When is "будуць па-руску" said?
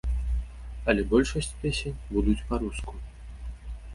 2.15-2.93